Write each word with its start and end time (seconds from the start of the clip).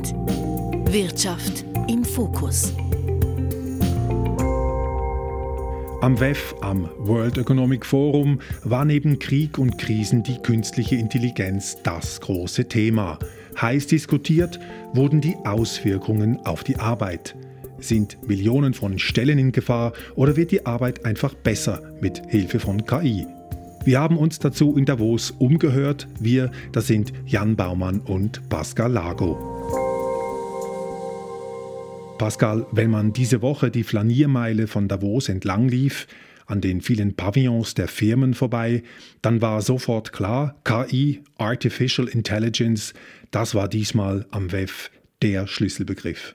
Akzent. 0.00 0.14
Wirtschaft 0.92 1.64
im 1.88 2.04
Fokus. 2.04 2.72
Am 6.00 6.18
WEF, 6.18 6.54
am 6.62 6.88
World 6.96 7.36
Economic 7.36 7.84
Forum, 7.84 8.40
war 8.64 8.86
neben 8.86 9.18
Krieg 9.18 9.58
und 9.58 9.76
Krisen 9.76 10.22
die 10.22 10.38
künstliche 10.38 10.96
Intelligenz 10.96 11.76
das 11.82 12.20
große 12.20 12.66
Thema. 12.66 13.18
Heiß 13.60 13.88
diskutiert 13.88 14.58
wurden 14.94 15.20
die 15.20 15.36
Auswirkungen 15.44 16.38
auf 16.46 16.64
die 16.64 16.76
Arbeit. 16.76 17.36
Sind 17.78 18.26
Millionen 18.26 18.72
von 18.72 18.98
Stellen 18.98 19.38
in 19.38 19.52
Gefahr 19.52 19.92
oder 20.14 20.36
wird 20.36 20.50
die 20.50 20.64
Arbeit 20.64 21.04
einfach 21.04 21.34
besser 21.34 21.82
mit 22.00 22.22
Hilfe 22.28 22.58
von 22.58 22.84
KI? 22.86 23.26
Wir 23.84 24.00
haben 24.00 24.16
uns 24.16 24.38
dazu 24.38 24.76
in 24.76 24.84
Davos 24.84 25.30
umgehört. 25.30 26.06
Wir, 26.18 26.50
das 26.72 26.86
sind 26.86 27.12
Jan 27.26 27.56
Baumann 27.56 28.00
und 28.00 28.48
Pascal 28.48 28.92
Lago. 28.92 29.59
Pascal, 32.20 32.66
wenn 32.70 32.90
man 32.90 33.14
diese 33.14 33.40
Woche 33.40 33.70
die 33.70 33.82
Flaniermeile 33.82 34.66
von 34.66 34.88
Davos 34.88 35.30
entlang 35.30 35.68
lief, 35.68 36.06
an 36.44 36.60
den 36.60 36.82
vielen 36.82 37.14
Pavillons 37.14 37.72
der 37.72 37.88
Firmen 37.88 38.34
vorbei, 38.34 38.82
dann 39.22 39.40
war 39.40 39.62
sofort 39.62 40.12
klar, 40.12 40.54
KI, 40.64 41.22
Artificial 41.38 42.06
Intelligence, 42.08 42.92
das 43.30 43.54
war 43.54 43.68
diesmal 43.68 44.26
am 44.32 44.52
WEF 44.52 44.90
der 45.22 45.46
Schlüsselbegriff. 45.46 46.34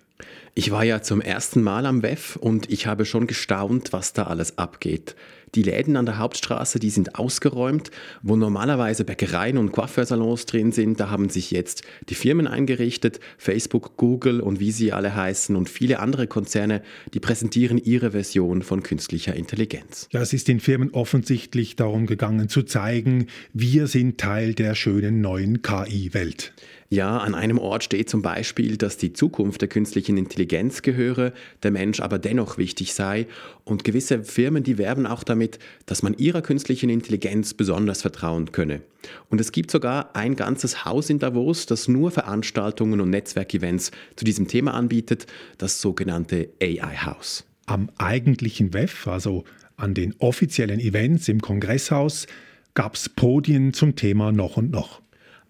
Ich 0.56 0.72
war 0.72 0.84
ja 0.84 1.04
zum 1.04 1.22
ersten 1.22 1.62
Mal 1.62 1.86
am 1.86 2.02
WEF 2.02 2.36
und 2.36 2.72
ich 2.72 2.88
habe 2.88 3.06
schon 3.06 3.28
gestaunt, 3.28 3.94
was 3.94 4.14
da 4.14 4.24
alles 4.24 4.58
abgeht. 4.58 5.16
Die 5.56 5.64
Läden 5.64 5.96
an 5.96 6.06
der 6.06 6.18
Hauptstraße, 6.18 6.80
die 6.80 6.90
sind 6.90 7.16
ausgeräumt, 7.16 7.90
wo 8.22 8.36
normalerweise 8.36 9.06
Bäckereien 9.06 9.58
und 9.58 9.72
Coiffeursalons 9.72 10.46
drin 10.46 10.74
sind. 10.74 11.00
Da 11.00 11.10
haben 11.10 11.30
sich 11.30 11.52
jetzt 11.52 11.84
die 12.10 12.16
Firmen 12.16 12.46
eingerichtet, 12.46 13.22
Facebook, 13.38 13.96
Google 13.96 14.42
und 14.42 14.60
wie 14.60 14.72
sie 14.72 14.92
alle 14.92 15.16
heißen 15.16 15.56
und 15.56 15.70
viele 15.70 16.00
andere 16.00 16.28
Konzerne, 16.28 16.82
die 17.14 17.22
präsentieren 17.22 17.78
ihre 17.78 18.12
Version 18.12 18.64
von 18.64 18.84
künstlicher 18.84 19.34
Intelligenz. 19.34 20.10
Es 20.12 20.34
ist 20.34 20.50
den 20.50 20.60
Firmen 20.60 20.92
offensichtlich 20.92 21.78
darum 21.78 22.06
gegangen 22.06 22.50
zu 22.50 22.64
zeigen, 22.64 23.28
wir 23.54 23.88
sind 23.88 24.18
Teil 24.18 24.54
der 24.54 24.76
schönen 24.76 25.22
neuen 25.22 25.62
KI-Welt. 25.62 26.54
Ja, 26.90 27.18
an 27.18 27.34
einem 27.34 27.58
Ort 27.58 27.84
steht 27.84 28.10
zum 28.10 28.22
Beispiel, 28.22 28.78
dass 28.78 28.98
die 28.98 29.12
Zukunft 29.12 29.62
der 29.62 29.68
künstlichen 29.68 30.18
Intelligenz 30.18 30.84
gehöre, 30.84 31.34
der 31.64 31.72
Mensch 31.72 32.00
aber 32.00 32.20
dennoch 32.20 32.60
wichtig 32.60 32.94
sei. 32.94 33.26
Und 33.64 33.84
gewisse 33.84 34.24
Firmen, 34.24 34.64
die 34.64 34.78
werben 34.78 35.08
auch 35.08 35.24
damit, 35.24 35.58
dass 35.88 36.04
man 36.04 36.14
ihrer 36.14 36.44
künstlichen 36.44 36.92
Intelligenz 36.92 37.56
besonders 37.56 38.04
vertrauen 38.04 38.52
könne. 38.52 38.82
Und 39.30 39.42
es 39.42 39.52
gibt 39.52 39.72
sogar 39.72 40.16
ein 40.16 40.36
ganzes 40.36 40.86
Haus 40.86 41.10
in 41.10 41.18
Davos, 41.18 41.66
das 41.66 41.88
nur 41.88 42.12
Veranstaltungen 42.12 43.02
und 43.02 43.10
Netzwerkevents 43.10 43.90
zu 44.16 44.24
diesem 44.24 44.48
Thema 44.48 44.76
anbietet, 44.76 45.26
das 45.58 45.82
sogenannte 45.82 46.50
AI-Haus. 46.62 47.46
Am 47.66 47.90
eigentlichen 47.98 48.74
WEF, 48.76 49.08
also 49.08 49.44
an 49.76 49.96
den 49.96 50.14
offiziellen 50.20 50.80
Events 50.80 51.28
im 51.30 51.42
Kongresshaus, 51.42 52.28
gab 52.76 52.94
es 52.94 53.10
Podien 53.10 53.74
zum 53.74 53.96
Thema 53.96 54.32
noch 54.32 54.58
und 54.58 54.70
noch. 54.70 55.02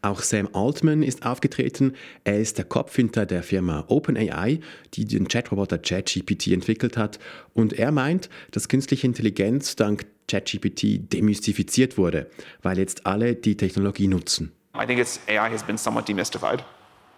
Auch 0.06 0.22
Sam 0.22 0.48
Altman 0.54 1.02
ist 1.02 1.26
aufgetreten. 1.26 1.96
Er 2.26 2.40
ist 2.40 2.60
der 2.60 2.66
Kopf 2.66 2.96
hinter 2.96 3.26
der 3.26 3.42
Firma 3.42 3.86
OpenAI, 3.88 4.60
die 4.94 5.06
den 5.06 5.28
Chatroboter 5.28 5.80
ChatGPT 5.80 6.50
entwickelt 6.50 6.96
hat. 6.96 7.18
Und 7.56 7.74
er 7.74 7.92
meint, 7.92 8.30
dass 8.52 8.70
künstliche 8.70 9.08
Intelligenz 9.08 9.76
dank 9.76 10.06
ChatGPT 10.28 11.12
demystifiziert 11.12 11.98
wurde, 11.98 12.30
weil 12.62 12.78
jetzt 12.78 13.08
alle 13.08 13.34
die 13.34 13.58
Technologie 13.58 14.08
nutzen. 14.08 14.52
I 14.80 14.86
think 14.86 15.00
it's 15.00 15.20
AI 15.28 15.50
has 15.50 15.64
been 15.64 15.78
somewhat 15.78 16.08
demystified 16.08 16.64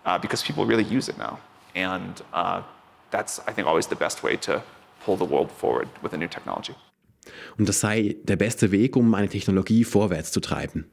uh, 0.05 0.17
because 0.17 0.41
people 0.41 0.65
really 0.65 0.85
use 0.89 1.11
it 1.11 1.17
now, 1.17 1.37
and 1.75 2.23
uh, 2.33 2.61
that's 3.11 3.41
I 3.49 3.51
think 3.53 3.67
always 3.67 3.89
the 3.89 3.95
best 3.95 4.23
way 4.23 4.37
to 4.37 4.63
pull 5.03 5.17
the 5.17 5.29
world 5.29 5.51
forward 5.51 5.89
with 6.01 6.13
a 6.13 6.17
new 6.17 6.29
technology. 6.29 6.73
Und 7.57 7.67
das 7.67 7.81
sei 7.81 8.15
der 8.23 8.37
beste 8.37 8.71
Weg, 8.71 8.95
um 8.95 9.13
eine 9.13 9.27
Technologie 9.27 9.83
vorwärts 9.83 10.31
zu 10.31 10.39
treiben. 10.39 10.85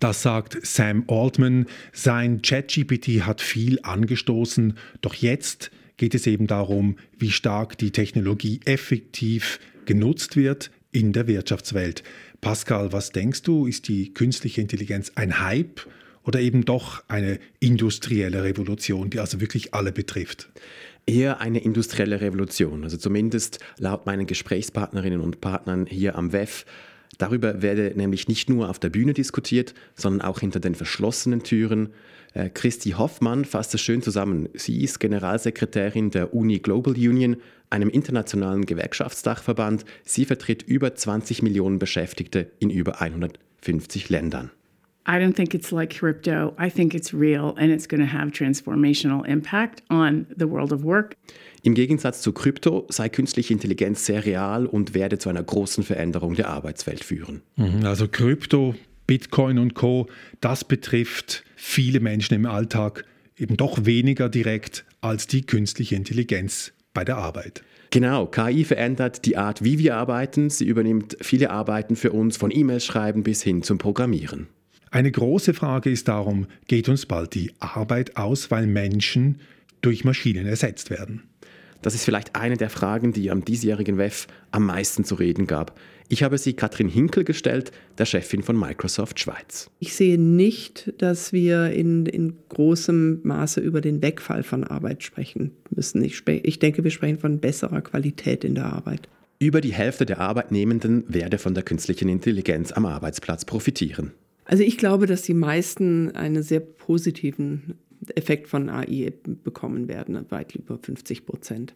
Das 0.00 0.22
sagt 0.22 0.58
Sam 0.64 1.04
Altman. 1.08 1.66
Sein 1.92 2.42
ChatGPT 2.42 3.22
hat 3.26 3.40
viel 3.40 3.80
angestoßen, 3.82 4.74
doch 5.00 5.14
jetzt 5.14 5.70
geht 5.96 6.14
es 6.14 6.26
eben 6.26 6.46
darum, 6.46 6.96
wie 7.18 7.32
stark 7.32 7.76
die 7.76 7.90
Technologie 7.90 8.60
effektiv 8.64 9.58
genutzt 9.84 10.36
wird 10.36 10.70
in 10.92 11.12
der 11.12 11.26
Wirtschaftswelt. 11.26 12.04
Pascal, 12.40 12.92
was 12.92 13.10
denkst 13.10 13.42
du, 13.42 13.66
ist 13.66 13.88
die 13.88 14.14
künstliche 14.14 14.60
Intelligenz 14.60 15.10
ein 15.16 15.40
Hype 15.40 15.80
oder 16.22 16.40
eben 16.40 16.64
doch 16.64 17.02
eine 17.08 17.40
industrielle 17.58 18.44
Revolution, 18.44 19.10
die 19.10 19.18
also 19.18 19.40
wirklich 19.40 19.74
alle 19.74 19.90
betrifft? 19.90 20.48
Eher 21.06 21.40
eine 21.40 21.58
industrielle 21.58 22.20
Revolution, 22.20 22.84
also 22.84 22.96
zumindest 22.96 23.58
laut 23.78 24.06
meinen 24.06 24.26
Gesprächspartnerinnen 24.26 25.20
und 25.20 25.40
Partnern 25.40 25.86
hier 25.86 26.16
am 26.16 26.32
WEF 26.32 26.64
Darüber 27.16 27.62
werde 27.62 27.92
nämlich 27.96 28.28
nicht 28.28 28.50
nur 28.50 28.68
auf 28.68 28.78
der 28.78 28.90
Bühne 28.90 29.14
diskutiert, 29.14 29.74
sondern 29.94 30.20
auch 30.28 30.40
hinter 30.40 30.60
den 30.60 30.74
verschlossenen 30.74 31.42
Türen. 31.42 31.88
Äh, 32.34 32.50
Christi 32.50 32.90
Hoffmann 32.90 33.44
fasst 33.44 33.74
es 33.74 33.80
schön 33.80 34.02
zusammen. 34.02 34.48
Sie 34.54 34.82
ist 34.82 35.00
Generalsekretärin 35.00 36.10
der 36.10 36.34
Uni 36.34 36.58
Global 36.58 36.94
Union, 36.94 37.36
einem 37.70 37.88
internationalen 37.88 38.66
Gewerkschaftsdachverband. 38.66 39.84
Sie 40.04 40.24
vertritt 40.24 40.62
über 40.62 40.94
20 40.94 41.42
Millionen 41.42 41.78
Beschäftigte 41.78 42.50
in 42.58 42.70
über 42.70 43.00
150 43.00 44.08
Ländern. 44.10 44.50
I 45.08 45.18
don't 45.18 45.32
think 45.32 45.54
it's 45.54 45.72
like 45.72 45.98
crypto. 45.98 46.54
I 46.58 46.68
think 46.68 46.92
it's 46.92 47.14
real 47.14 47.54
and 47.56 47.72
it's 47.72 47.88
going 47.88 48.06
to 48.06 48.12
have 48.12 48.30
transformational 48.30 49.26
impact 49.26 49.82
on 49.88 50.26
the 50.36 50.46
world 50.46 50.70
of 50.70 50.84
work. 50.84 51.16
Im 51.62 51.72
Gegensatz 51.74 52.20
zu 52.20 52.32
Krypto 52.32 52.86
sei 52.90 53.08
künstliche 53.08 53.54
Intelligenz 53.54 54.04
sehr 54.04 54.26
real 54.26 54.66
und 54.66 54.92
werde 54.92 55.18
zu 55.18 55.30
einer 55.30 55.42
großen 55.42 55.82
Veränderung 55.82 56.34
der 56.34 56.48
Arbeitswelt 56.48 57.02
führen. 57.02 57.40
Mhm, 57.56 57.84
also 57.84 58.06
Krypto, 58.06 58.74
Bitcoin 59.06 59.58
und 59.58 59.72
Co, 59.72 60.08
das 60.42 60.64
betrifft 60.64 61.42
viele 61.56 62.00
Menschen 62.00 62.34
im 62.34 62.44
Alltag 62.44 63.04
eben 63.38 63.56
doch 63.56 63.86
weniger 63.86 64.28
direkt 64.28 64.84
als 65.00 65.26
die 65.26 65.42
künstliche 65.42 65.96
Intelligenz 65.96 66.72
bei 66.92 67.04
der 67.04 67.16
Arbeit. 67.16 67.62
Genau, 67.90 68.26
KI 68.26 68.64
verändert 68.64 69.24
die 69.24 69.38
Art, 69.38 69.64
wie 69.64 69.78
wir 69.78 69.96
arbeiten. 69.96 70.50
Sie 70.50 70.66
übernimmt 70.66 71.16
viele 71.22 71.48
Arbeiten 71.48 71.96
für 71.96 72.12
uns, 72.12 72.36
von 72.36 72.50
E-Mails 72.50 72.84
schreiben 72.84 73.22
bis 73.22 73.42
hin 73.42 73.62
zum 73.62 73.78
Programmieren. 73.78 74.48
Eine 74.90 75.10
große 75.10 75.54
Frage 75.54 75.90
ist 75.90 76.08
darum, 76.08 76.46
geht 76.66 76.88
uns 76.88 77.06
bald 77.06 77.34
die 77.34 77.52
Arbeit 77.58 78.16
aus, 78.16 78.50
weil 78.50 78.66
Menschen 78.66 79.40
durch 79.80 80.04
Maschinen 80.04 80.46
ersetzt 80.46 80.90
werden? 80.90 81.22
Das 81.82 81.94
ist 81.94 82.04
vielleicht 82.04 82.34
eine 82.34 82.56
der 82.56 82.70
Fragen, 82.70 83.12
die 83.12 83.30
am 83.30 83.44
diesjährigen 83.44 83.98
WEF 83.98 84.26
am 84.50 84.66
meisten 84.66 85.04
zu 85.04 85.14
reden 85.14 85.46
gab. 85.46 85.78
Ich 86.08 86.22
habe 86.22 86.38
sie 86.38 86.54
Katrin 86.54 86.88
Hinkel 86.88 87.22
gestellt, 87.22 87.70
der 87.98 88.06
Chefin 88.06 88.42
von 88.42 88.58
Microsoft 88.58 89.20
Schweiz. 89.20 89.70
Ich 89.78 89.94
sehe 89.94 90.18
nicht, 90.18 90.92
dass 90.98 91.32
wir 91.32 91.70
in, 91.70 92.06
in 92.06 92.34
großem 92.48 93.20
Maße 93.22 93.60
über 93.60 93.80
den 93.80 94.02
Wegfall 94.02 94.42
von 94.42 94.64
Arbeit 94.64 95.02
sprechen 95.02 95.52
müssen. 95.70 96.02
Ich, 96.02 96.26
ich 96.26 96.58
denke, 96.58 96.82
wir 96.82 96.90
sprechen 96.90 97.18
von 97.18 97.38
besserer 97.38 97.82
Qualität 97.82 98.42
in 98.42 98.54
der 98.54 98.72
Arbeit. 98.72 99.08
Über 99.38 99.60
die 99.60 99.72
Hälfte 99.72 100.04
der 100.04 100.18
Arbeitnehmenden 100.18 101.04
werde 101.06 101.38
von 101.38 101.54
der 101.54 101.62
künstlichen 101.62 102.08
Intelligenz 102.08 102.72
am 102.72 102.86
Arbeitsplatz 102.86 103.44
profitieren. 103.44 104.12
Also 104.48 104.62
ich 104.62 104.78
glaube, 104.78 105.06
dass 105.06 105.20
die 105.22 105.34
meisten 105.34 106.16
einen 106.16 106.42
sehr 106.42 106.60
positiven 106.60 107.74
Effekt 108.14 108.48
von 108.48 108.70
AI 108.70 109.12
bekommen 109.44 109.88
werden, 109.88 110.18
weit 110.30 110.54
über 110.54 110.78
50 110.78 111.26
Prozent. 111.26 111.74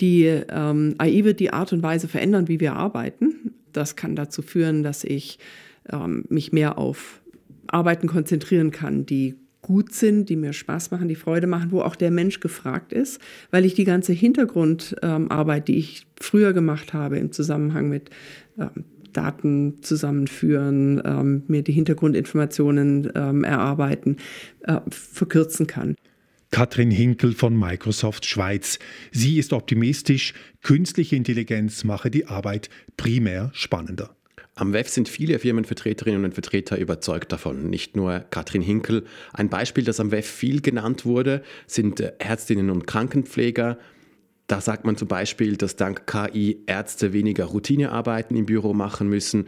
Die 0.00 0.24
ähm, 0.24 0.96
AI 0.98 1.22
wird 1.24 1.38
die 1.38 1.52
Art 1.52 1.72
und 1.72 1.84
Weise 1.84 2.08
verändern, 2.08 2.48
wie 2.48 2.58
wir 2.58 2.74
arbeiten. 2.74 3.54
Das 3.72 3.94
kann 3.94 4.16
dazu 4.16 4.42
führen, 4.42 4.82
dass 4.82 5.04
ich 5.04 5.38
ähm, 5.88 6.24
mich 6.28 6.52
mehr 6.52 6.78
auf 6.78 7.22
Arbeiten 7.68 8.08
konzentrieren 8.08 8.72
kann, 8.72 9.06
die 9.06 9.36
gut 9.62 9.94
sind, 9.94 10.28
die 10.28 10.36
mir 10.36 10.52
Spaß 10.52 10.90
machen, 10.90 11.06
die 11.06 11.14
Freude 11.14 11.46
machen, 11.46 11.70
wo 11.70 11.82
auch 11.82 11.94
der 11.94 12.10
Mensch 12.10 12.40
gefragt 12.40 12.92
ist, 12.92 13.20
weil 13.52 13.64
ich 13.64 13.74
die 13.74 13.84
ganze 13.84 14.12
Hintergrundarbeit, 14.12 15.58
ähm, 15.60 15.64
die 15.66 15.78
ich 15.78 16.06
früher 16.20 16.52
gemacht 16.52 16.92
habe 16.92 17.18
im 17.18 17.30
Zusammenhang 17.30 17.88
mit 17.88 18.10
ähm, 18.58 18.84
Daten 19.12 19.82
zusammenführen, 19.82 21.02
ähm, 21.04 21.42
mir 21.48 21.62
die 21.62 21.72
Hintergrundinformationen 21.72 23.12
ähm, 23.14 23.44
erarbeiten, 23.44 24.16
äh, 24.62 24.80
verkürzen 24.88 25.66
kann. 25.66 25.96
Katrin 26.50 26.90
Hinkel 26.90 27.32
von 27.32 27.56
Microsoft 27.56 28.26
Schweiz. 28.26 28.80
Sie 29.12 29.38
ist 29.38 29.52
optimistisch, 29.52 30.34
künstliche 30.62 31.14
Intelligenz 31.14 31.84
mache 31.84 32.10
die 32.10 32.26
Arbeit 32.26 32.70
primär 32.96 33.50
spannender. 33.54 34.16
Am 34.56 34.72
WEF 34.72 34.88
sind 34.88 35.08
viele 35.08 35.38
Firmenvertreterinnen 35.38 36.24
und 36.24 36.34
Vertreter 36.34 36.76
überzeugt 36.76 37.32
davon, 37.32 37.70
nicht 37.70 37.96
nur 37.96 38.18
Katrin 38.30 38.62
Hinkel. 38.62 39.04
Ein 39.32 39.48
Beispiel, 39.48 39.84
das 39.84 40.00
am 40.00 40.10
WEF 40.10 40.26
viel 40.26 40.60
genannt 40.60 41.06
wurde, 41.06 41.42
sind 41.66 42.00
Ärztinnen 42.00 42.68
und 42.68 42.86
Krankenpfleger, 42.86 43.78
Da 44.50 44.60
sagt 44.60 44.84
man 44.84 44.96
zum 44.96 45.06
Beispiel, 45.06 45.56
dass 45.56 45.76
dank 45.76 46.08
KI 46.08 46.64
Ärzte 46.66 47.12
weniger 47.12 47.44
Routinearbeiten 47.44 48.36
im 48.36 48.46
Büro 48.46 48.74
machen 48.74 49.08
müssen, 49.08 49.46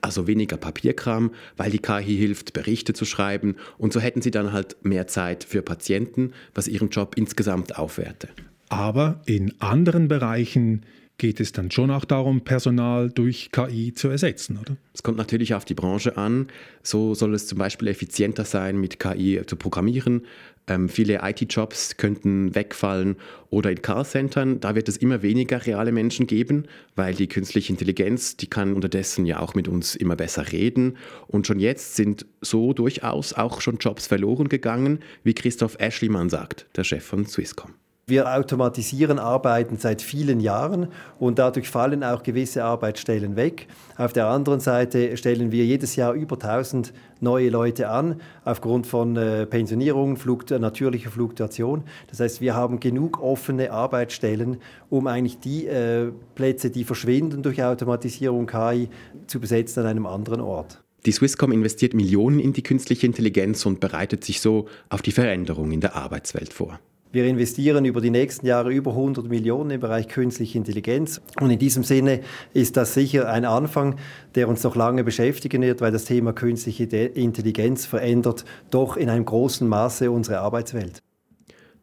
also 0.00 0.26
weniger 0.26 0.56
Papierkram, 0.56 1.32
weil 1.58 1.70
die 1.70 1.80
KI 1.80 2.16
hilft, 2.16 2.54
Berichte 2.54 2.94
zu 2.94 3.04
schreiben. 3.04 3.56
Und 3.76 3.92
so 3.92 4.00
hätten 4.00 4.22
sie 4.22 4.30
dann 4.30 4.54
halt 4.54 4.78
mehr 4.82 5.06
Zeit 5.06 5.44
für 5.44 5.60
Patienten, 5.60 6.32
was 6.54 6.66
ihren 6.66 6.88
Job 6.88 7.14
insgesamt 7.18 7.76
aufwerte. 7.76 8.30
Aber 8.70 9.20
in 9.26 9.52
anderen 9.60 10.08
Bereichen 10.08 10.86
geht 11.18 11.40
es 11.40 11.50
dann 11.50 11.70
schon 11.70 11.90
auch 11.90 12.04
darum, 12.04 12.42
Personal 12.42 13.10
durch 13.10 13.50
KI 13.50 13.92
zu 13.92 14.08
ersetzen, 14.08 14.56
oder? 14.56 14.76
Es 14.94 15.02
kommt 15.02 15.18
natürlich 15.18 15.52
auf 15.54 15.64
die 15.64 15.74
Branche 15.74 16.16
an. 16.16 16.46
So 16.82 17.14
soll 17.14 17.34
es 17.34 17.48
zum 17.48 17.58
Beispiel 17.58 17.88
effizienter 17.88 18.44
sein, 18.44 18.80
mit 18.80 19.00
KI 19.00 19.42
zu 19.44 19.56
programmieren. 19.56 20.22
Ähm, 20.68 20.88
viele 20.88 21.20
IT-Jobs 21.22 21.96
könnten 21.96 22.54
wegfallen 22.54 23.16
oder 23.50 23.70
in 23.70 23.82
Callcentern, 23.82 24.60
da 24.60 24.74
wird 24.74 24.88
es 24.88 24.98
immer 24.98 25.22
weniger 25.22 25.64
reale 25.64 25.92
Menschen 25.92 26.26
geben, 26.26 26.64
weil 26.94 27.14
die 27.14 27.26
künstliche 27.26 27.72
Intelligenz, 27.72 28.36
die 28.36 28.48
kann 28.48 28.74
unterdessen 28.74 29.24
ja 29.24 29.40
auch 29.40 29.54
mit 29.54 29.66
uns 29.66 29.96
immer 29.96 30.14
besser 30.14 30.52
reden. 30.52 30.98
Und 31.26 31.46
schon 31.46 31.58
jetzt 31.58 31.96
sind 31.96 32.26
so 32.42 32.74
durchaus 32.74 33.32
auch 33.32 33.60
schon 33.60 33.78
Jobs 33.78 34.06
verloren 34.06 34.48
gegangen, 34.48 35.00
wie 35.24 35.34
Christoph 35.34 35.76
Eschlimann 35.80 36.28
sagt, 36.28 36.66
der 36.76 36.84
Chef 36.84 37.04
von 37.04 37.26
Swisscom. 37.26 37.72
Wir 38.08 38.34
automatisieren 38.34 39.18
Arbeiten 39.18 39.76
seit 39.76 40.00
vielen 40.00 40.40
Jahren 40.40 40.88
und 41.18 41.38
dadurch 41.38 41.68
fallen 41.68 42.02
auch 42.02 42.22
gewisse 42.22 42.64
Arbeitsstellen 42.64 43.36
weg. 43.36 43.66
Auf 43.98 44.14
der 44.14 44.28
anderen 44.28 44.60
Seite 44.60 45.14
stellen 45.18 45.52
wir 45.52 45.66
jedes 45.66 45.94
Jahr 45.94 46.14
über 46.14 46.36
1000 46.36 46.94
neue 47.20 47.50
Leute 47.50 47.90
an, 47.90 48.22
aufgrund 48.46 48.86
von 48.86 49.14
äh, 49.16 49.44
Pensionierung, 49.44 50.16
Flukt 50.16 50.52
natürlicher 50.52 51.10
Fluktuation. 51.10 51.84
Das 52.06 52.20
heißt, 52.20 52.40
wir 52.40 52.54
haben 52.54 52.80
genug 52.80 53.22
offene 53.22 53.72
Arbeitsstellen, 53.72 54.56
um 54.88 55.06
eigentlich 55.06 55.38
die 55.40 55.66
äh, 55.66 56.10
Plätze, 56.34 56.70
die 56.70 56.84
verschwinden 56.84 57.42
durch 57.42 57.62
Automatisierung 57.62 58.46
KI, 58.46 58.88
zu 59.26 59.38
besetzen 59.38 59.80
an 59.80 59.86
einem 59.86 60.06
anderen 60.06 60.40
Ort. 60.40 60.82
Die 61.04 61.12
Swisscom 61.12 61.52
investiert 61.52 61.92
Millionen 61.92 62.40
in 62.40 62.54
die 62.54 62.62
künstliche 62.62 63.04
Intelligenz 63.04 63.66
und 63.66 63.80
bereitet 63.80 64.24
sich 64.24 64.40
so 64.40 64.64
auf 64.88 65.02
die 65.02 65.12
Veränderung 65.12 65.72
in 65.72 65.82
der 65.82 65.94
Arbeitswelt 65.94 66.54
vor. 66.54 66.80
Wir 67.10 67.24
investieren 67.24 67.86
über 67.86 68.02
die 68.02 68.10
nächsten 68.10 68.46
Jahre 68.46 68.70
über 68.70 68.90
100 68.90 69.28
Millionen 69.28 69.70
im 69.70 69.80
Bereich 69.80 70.08
künstliche 70.08 70.58
Intelligenz. 70.58 71.22
Und 71.40 71.50
in 71.50 71.58
diesem 71.58 71.82
Sinne 71.82 72.20
ist 72.52 72.76
das 72.76 72.92
sicher 72.92 73.30
ein 73.30 73.46
Anfang, 73.46 73.96
der 74.34 74.46
uns 74.46 74.62
noch 74.62 74.76
lange 74.76 75.04
beschäftigen 75.04 75.62
wird, 75.62 75.80
weil 75.80 75.90
das 75.90 76.04
Thema 76.04 76.34
künstliche 76.34 76.84
Intelligenz 76.84 77.86
verändert 77.86 78.44
doch 78.70 78.98
in 78.98 79.08
einem 79.08 79.24
großen 79.24 79.66
Maße 79.66 80.10
unsere 80.10 80.40
Arbeitswelt. 80.40 81.02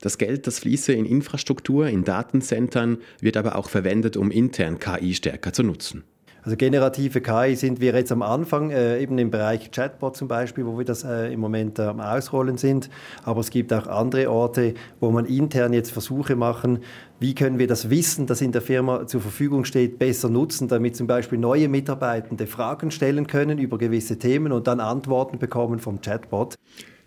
Das 0.01 0.19
Geld, 0.19 0.45
das 0.45 0.59
fließe 0.59 0.93
in 0.93 1.05
Infrastruktur, 1.05 1.87
in 1.87 2.03
Datencentern, 2.03 2.99
wird 3.19 3.37
aber 3.37 3.55
auch 3.55 3.69
verwendet, 3.69 4.17
um 4.17 4.29
intern 4.29 4.77
KI 4.77 5.15
stärker 5.15 5.53
zu 5.53 5.63
nutzen. 5.63 6.03
Also 6.45 6.57
generative 6.57 7.21
KI 7.21 7.55
sind 7.55 7.81
wir 7.81 7.95
jetzt 7.95 8.11
am 8.11 8.21
Anfang, 8.21 8.69
äh, 8.69 9.01
eben 9.01 9.17
im 9.17 9.31
Bereich 9.31 9.71
Chatbot 9.71 10.15
zum 10.15 10.27
Beispiel, 10.27 10.63
wo 10.67 10.77
wir 10.77 10.85
das 10.85 11.03
äh, 11.03 11.33
im 11.33 11.39
Moment 11.39 11.79
am 11.79 11.99
Ausrollen 11.99 12.57
sind. 12.57 12.91
Aber 13.23 13.39
es 13.39 13.49
gibt 13.49 13.73
auch 13.73 13.87
andere 13.87 14.29
Orte, 14.29 14.75
wo 14.99 15.09
man 15.09 15.25
intern 15.25 15.73
jetzt 15.73 15.89
Versuche 15.89 16.35
machen, 16.35 16.83
wie 17.19 17.33
können 17.33 17.57
wir 17.57 17.65
das 17.65 17.89
Wissen, 17.89 18.27
das 18.27 18.41
in 18.41 18.51
der 18.51 18.61
Firma 18.61 19.07
zur 19.07 19.21
Verfügung 19.21 19.65
steht, 19.65 19.97
besser 19.97 20.29
nutzen, 20.29 20.67
damit 20.67 20.95
zum 20.95 21.07
Beispiel 21.07 21.39
neue 21.39 21.67
Mitarbeitende 21.67 22.45
Fragen 22.45 22.91
stellen 22.91 23.25
können 23.25 23.57
über 23.57 23.79
gewisse 23.79 24.19
Themen 24.19 24.51
und 24.51 24.67
dann 24.67 24.79
Antworten 24.79 25.39
bekommen 25.39 25.79
vom 25.79 25.99
Chatbot. 25.99 26.53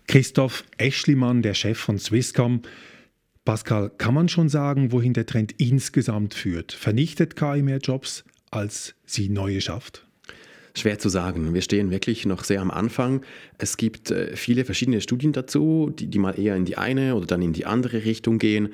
Christoph 0.07 0.65
Eschlimann, 0.77 1.43
der 1.43 1.53
Chef 1.53 1.77
von 1.79 1.97
Swisscom. 1.97 2.63
Pascal, 3.45 3.89
kann 3.97 4.13
man 4.13 4.27
schon 4.27 4.49
sagen, 4.49 4.91
wohin 4.91 5.13
der 5.13 5.25
Trend 5.25 5.53
insgesamt 5.61 6.33
führt? 6.33 6.73
Vernichtet 6.73 7.37
KI 7.37 7.61
mehr 7.61 7.77
Jobs? 7.77 8.25
Als 8.51 8.95
sie 9.05 9.29
neue 9.29 9.61
schafft? 9.61 10.05
Schwer 10.75 10.99
zu 10.99 11.09
sagen. 11.09 11.53
Wir 11.53 11.61
stehen 11.61 11.91
wirklich 11.91 12.25
noch 12.25 12.43
sehr 12.43 12.61
am 12.61 12.71
Anfang. 12.71 13.21
Es 13.57 13.77
gibt 13.77 14.11
äh, 14.11 14.35
viele 14.35 14.65
verschiedene 14.65 15.01
Studien 15.01 15.33
dazu, 15.33 15.91
die, 15.93 16.07
die 16.07 16.19
mal 16.19 16.39
eher 16.39 16.55
in 16.55 16.65
die 16.65 16.77
eine 16.77 17.15
oder 17.15 17.27
dann 17.27 17.41
in 17.41 17.53
die 17.53 17.65
andere 17.65 18.05
Richtung 18.05 18.37
gehen. 18.37 18.69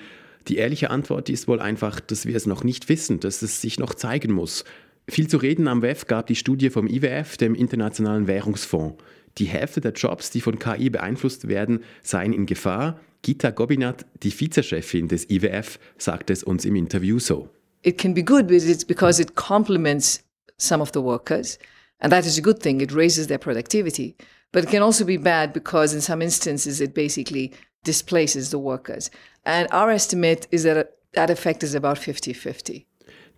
Die 0.47 0.57
ehrliche 0.57 0.91
Antwort 0.91 1.29
ist 1.29 1.47
wohl 1.47 1.59
einfach, 1.59 1.99
dass 1.99 2.25
wir 2.25 2.35
es 2.35 2.45
noch 2.45 2.63
nicht 2.63 2.89
wissen, 2.89 3.19
dass 3.19 3.41
es 3.41 3.61
sich 3.61 3.79
noch 3.79 3.95
zeigen 3.95 4.31
muss. 4.31 4.63
Viel 5.07 5.27
zu 5.27 5.37
reden 5.37 5.67
am 5.67 5.81
WEF 5.81 6.07
gab 6.07 6.27
die 6.27 6.35
Studie 6.35 6.69
vom 6.69 6.87
IWF, 6.87 7.37
dem 7.37 7.55
Internationalen 7.55 8.27
Währungsfonds. 8.27 8.95
Die 9.37 9.45
Hälfte 9.45 9.81
der 9.81 9.93
Jobs, 9.93 10.31
die 10.31 10.41
von 10.41 10.59
KI 10.59 10.89
beeinflusst 10.89 11.47
werden, 11.47 11.83
seien 12.01 12.33
in 12.33 12.45
Gefahr. 12.45 12.99
Gita 13.21 13.49
Gobinat, 13.49 14.05
die 14.23 14.31
Vizechefin 14.31 15.07
des 15.07 15.29
IWF, 15.29 15.79
sagt 15.97 16.29
es 16.29 16.43
uns 16.43 16.65
im 16.65 16.75
Interview 16.75 17.19
so. 17.19 17.49
It 17.85 17.99
can 17.99 18.13
be 18.13 18.23
good 18.23 18.47
because 18.47 19.19
it 19.19 19.35
complements 19.35 20.23
some 20.57 20.81
of 20.81 20.91
the 20.91 21.01
workers. 21.01 21.57
And 22.01 22.11
that 22.11 22.25
is 22.25 22.37
a 22.37 22.41
good 22.41 22.59
thing. 22.59 22.81
It 22.81 22.91
raises 22.91 23.27
their 23.27 23.37
productivity. 23.37 24.15
But 24.51 24.63
it 24.63 24.69
can 24.71 24.81
also 24.81 25.05
be 25.05 25.17
bad 25.17 25.53
because 25.53 25.93
in 25.93 26.01
some 26.01 26.21
instances 26.21 26.81
it 26.81 26.93
basically 26.93 27.53
displaces 27.83 28.49
the 28.49 28.57
workers. 28.57 29.11
And 29.45 29.67
our 29.71 29.91
estimate 29.91 30.47
is 30.51 30.63
that 30.63 30.97
that 31.13 31.29
effect 31.29 31.63
is 31.63 31.75
about 31.75 31.97
50-50. 31.99 32.85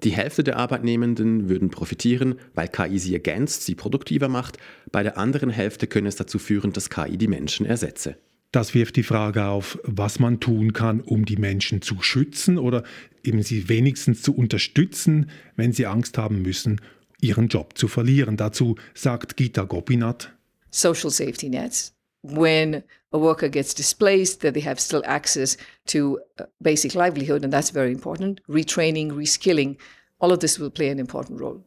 Die 0.04 0.12
Hälfte 0.12 0.44
der 0.44 0.58
Arbeitnehmenden 0.58 1.50
würden 1.50 1.70
profitieren, 1.70 2.40
weil 2.54 2.68
KI 2.68 3.00
sie 3.00 3.14
ergänzt, 3.14 3.66
sie 3.66 3.76
produktiver 3.76 4.30
macht. 4.30 4.58
Bei 4.92 5.04
der 5.04 5.18
anderen 5.18 5.50
Hälfte 5.50 5.88
könne 5.88 6.08
es 6.08 6.16
dazu 6.16 6.40
führen, 6.40 6.72
dass 6.72 6.90
KI 6.90 7.18
die 7.18 7.28
Menschen 7.28 7.66
ersetze. 7.66 8.16
Das 8.52 8.74
wirft 8.74 8.96
die 8.96 9.04
Frage 9.04 9.46
auf, 9.46 9.78
was 9.84 10.20
man 10.20 10.40
tun 10.40 10.74
kann, 10.74 11.02
um 11.02 11.26
die 11.26 11.36
Menschen 11.36 11.82
zu 11.82 12.02
schützen 12.02 12.58
oder 12.58 12.84
eben 13.24 13.44
sie 13.44 13.68
wenigstens 13.68 14.22
zu 14.22 14.34
unterstützen, 14.34 15.30
wenn 15.56 15.74
sie 15.74 15.86
Angst 15.86 16.18
haben 16.18 16.42
müssen, 16.42 16.80
ihren 17.20 17.50
Job 17.50 17.78
zu 17.78 17.88
verlieren. 17.88 18.38
Dazu 18.38 18.76
sagt 18.94 19.36
Gita 19.36 19.64
Gopinath. 19.64 20.32
Social 20.72 21.12
safety 21.12 21.50
nets. 21.50 21.94
When 22.24 22.84
a 23.12 23.20
worker 23.20 23.50
gets 23.50 23.74
displaced, 23.74 24.42
that 24.42 24.54
they 24.54 24.64
have 24.64 24.80
still 24.80 25.04
access 25.06 25.58
to 25.88 26.20
uh, 26.40 26.46
basic 26.60 26.94
livelihood, 26.94 27.44
and 27.44 27.54
that's 27.54 27.72
very 27.72 27.92
important. 27.92 28.42
Retraining, 28.48 29.12
reskilling, 29.12 29.78
all 30.20 30.32
of 30.32 30.40
this 30.40 30.60
will 30.60 30.72
play 30.72 30.90
an 30.90 31.00
important 31.00 31.40
role. 31.40 31.64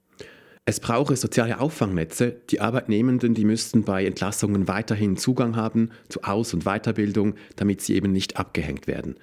Es 0.71 0.79
brauche 0.79 1.17
soziale 1.17 1.59
Auffangnetze. 1.59 2.37
Die 2.51 2.61
Arbeitnehmenden, 2.61 3.35
die 3.35 3.45
müssten 3.45 3.83
bei 3.83 4.07
Entlassungen 4.07 4.69
weiterhin 4.69 5.17
Zugang 5.17 5.57
haben 5.57 5.91
zu 6.09 6.23
Aus- 6.23 6.55
und 6.55 6.63
Weiterbildung, 6.63 7.35
damit 7.57 7.81
sie 7.81 7.97
eben 7.97 8.13
nicht 8.13 8.37
abgehängt 8.37 8.87
werden. 8.87 9.17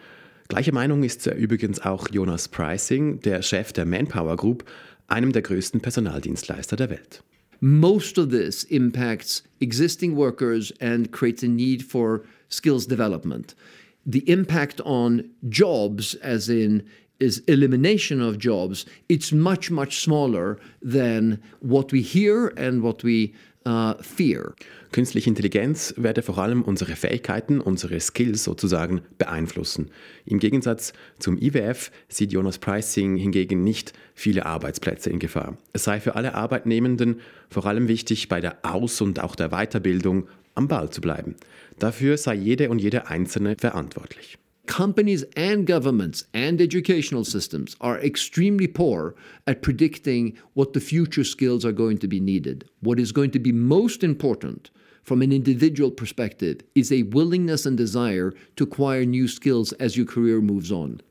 Gleiche 0.50 0.74
Meinung 0.74 1.04
ist 1.04 1.26
übrigens 1.26 1.80
auch 1.80 2.10
Jonas 2.12 2.50
Pricing, 2.50 3.22
der 3.22 3.42
Chef 3.44 3.72
der 3.72 3.86
Manpower 3.86 4.36
Group, 4.36 4.66
einem 5.08 5.32
der 5.32 5.42
größten 5.42 5.80
Personaldienstleister 5.80 6.76
der 6.76 6.90
Welt. 6.90 7.24
Most 7.62 8.20
of 8.20 8.28
this 8.28 8.66
impacts 8.66 9.42
existing 9.62 10.18
workers 10.18 10.74
and 10.82 11.14
creates 11.14 11.46
a 11.46 11.48
need 11.48 11.82
for 11.82 12.24
skills 12.52 12.86
development. 12.86 13.56
The 14.04 14.30
impact 14.30 14.82
on 14.82 15.24
jobs, 15.44 16.14
as 16.22 16.50
in 16.50 16.84
is 17.20 17.40
elimination 17.48 18.22
of 18.22 18.38
jobs, 18.38 18.86
it's 19.08 19.32
much, 19.32 19.72
much 19.72 20.02
smaller 20.02 20.58
than 20.82 21.40
what 21.62 21.92
we 21.92 22.02
hear 22.02 22.54
and 22.58 22.84
what 22.84 23.04
we 23.04 23.34
uh, 23.66 23.96
fear. 24.02 24.54
Künstliche 24.92 25.30
Intelligenz 25.30 25.94
werde 25.98 26.22
vor 26.22 26.38
allem 26.38 26.62
unsere 26.62 26.96
Fähigkeiten, 26.96 27.60
unsere 27.60 28.00
Skills 28.00 28.44
sozusagen 28.44 29.02
beeinflussen. 29.18 29.92
Im 30.26 30.40
Gegensatz 30.40 30.94
zum 31.20 31.38
IWF 31.38 31.92
sieht 32.08 32.32
Jonas 32.32 32.58
Pricing 32.58 33.18
hingegen 33.18 33.64
nicht 33.64 33.94
viele 34.16 34.46
Arbeitsplätze 34.46 35.10
in 35.10 35.20
Gefahr. 35.20 35.58
Es 35.74 35.84
sei 35.84 36.00
für 36.00 36.16
alle 36.16 36.36
Arbeitnehmenden 36.36 37.20
vor 37.50 37.66
allem 37.66 37.88
wichtig, 37.90 38.30
bei 38.30 38.40
der 38.40 38.60
Aus- 38.64 39.02
und 39.02 39.20
auch 39.22 39.36
der 39.36 39.50
Weiterbildung 39.50 40.28
am 40.56 40.68
Ball 40.68 40.90
zu 40.90 41.02
bleiben. 41.02 41.36
Dafür 41.78 42.18
sei 42.18 42.36
jede 42.36 42.70
und 42.70 42.80
jede 42.80 43.08
Einzelne 43.08 43.56
verantwortlich. 43.60 44.38
Companies 44.68 45.24
and 45.36 45.66
governments 45.66 46.26
and 46.34 46.62
educational 46.62 47.24
systems 47.26 47.76
are 47.82 48.00
extremely 48.00 48.68
poor 48.68 49.16
at 49.48 49.62
predicting 49.62 50.38
what 50.54 50.74
the 50.74 50.80
future 50.80 51.24
skills 51.24 51.66
are 51.66 51.72
going 51.72 51.98
to 51.98 52.08
be 52.08 52.20
needed. 52.20 52.70
What 52.82 53.00
is 53.00 53.12
going 53.12 53.32
to 53.32 53.40
be 53.40 53.52
most 53.52 54.04
important 54.04 54.70
from 55.04 55.22
an 55.22 55.32
individual 55.32 55.90
perspective 55.90 56.60
is 56.76 56.92
a 56.92 57.04
willingness 57.04 57.66
and 57.66 57.78
desire 57.78 58.34
to 58.58 58.66
acquire 58.66 59.06
new 59.06 59.28
skills 59.28 59.72
as 59.74 59.96
your 59.96 60.06
career 60.06 60.42
moves 60.42 60.72
on. 60.72 61.02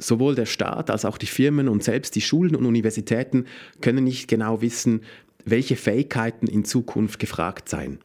Sowohl 0.00 0.34
der 0.34 0.46
Staat 0.46 0.90
als 0.90 1.04
auch 1.04 1.18
die 1.18 1.26
Firmen 1.26 1.68
und 1.68 1.84
selbst 1.84 2.16
die 2.16 2.20
Schulen 2.20 2.56
und 2.56 2.66
Universitäten 2.66 3.44
können 3.80 4.02
nicht 4.02 4.26
genau 4.26 4.60
wissen, 4.60 5.02
welche 5.44 5.76
Fähigkeiten 5.76 6.46
in 6.46 6.64
Zukunft 6.64 7.18
gefragt 7.18 7.68
seien. 7.68 7.98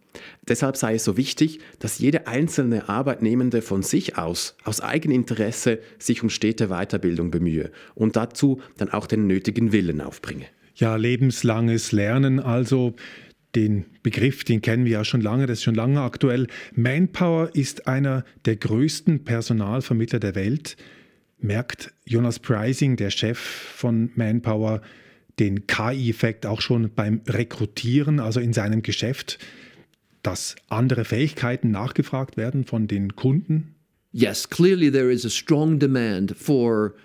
Deshalb 0.48 0.76
sei 0.76 0.96
es 0.96 1.04
so 1.04 1.18
wichtig, 1.18 1.60
dass 1.80 2.00
jede 2.00 2.28
einzelne 2.28 2.90
Arbeitnehmende 2.90 3.62
von 3.62 3.84
sich 3.84 4.18
aus, 4.18 4.56
aus 4.64 4.82
Eigeninteresse, 4.82 5.80
sich 5.98 6.24
um 6.24 6.30
stete 6.30 6.68
Weiterbildung 6.68 7.32
bemühe 7.32 7.72
und 7.96 8.16
dazu 8.16 8.62
dann 8.78 8.90
auch 8.90 9.08
den 9.08 9.28
nötigen 9.28 9.72
Willen 9.72 10.02
aufbringe. 10.02 10.46
Ja, 10.76 10.96
lebenslanges 10.96 11.92
Lernen, 11.92 12.40
also 12.40 12.96
den 13.56 13.86
Begriff, 14.04 14.44
den 14.44 14.62
kennen 14.62 14.86
wir 14.86 14.92
ja 14.92 15.06
schon 15.06 15.22
lange, 15.22 15.46
das 15.46 15.60
ist 15.60 15.64
schon 15.64 15.76
lange 15.76 16.02
aktuell. 16.02 16.48
Manpower 16.74 17.50
ist 17.54 17.88
einer 17.88 18.24
der 18.46 18.56
größten 18.56 19.24
Personalvermittler 19.24 20.20
der 20.20 20.36
Welt. 20.36 20.78
Merkt 21.40 21.94
Jonas 22.06 22.40
Pricing, 22.40 22.96
der 22.96 23.10
Chef 23.10 23.40
von 23.40 24.12
Manpower, 24.16 24.82
den 25.40 25.68
KI-Effekt 25.68 26.46
auch 26.46 26.62
schon 26.62 26.92
beim 26.94 27.22
Rekrutieren, 27.28 28.20
also 28.20 28.40
in 28.40 28.54
seinem 28.54 28.84
Geschäft, 28.84 29.40
dass 30.22 30.56
andere 30.68 31.06
Fähigkeiten 31.06 31.72
nachgefragt 31.72 32.38
werden 32.38 32.66
von 32.66 32.88
den 32.88 33.16
Kunden? 33.16 33.76
Yes, 34.12 34.50
clearly 34.50 34.92
there 34.92 35.12
is 35.12 35.26
a 35.26 35.30
strong 35.30 35.80
demand 35.80 36.36
for 36.36 36.96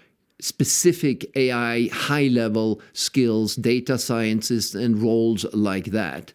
specific 0.41 1.31
AI 1.37 1.91
high 2.09 2.31
level 2.31 2.79
skills, 2.95 3.57
data 3.57 3.99
sciences 3.99 4.75
and 4.75 5.01
roles 5.01 5.47
like 5.53 5.93
that. 5.93 6.35